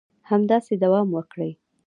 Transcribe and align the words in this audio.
همداسې 0.29 0.73
دوام 0.83 1.07
وکړي 1.17 1.51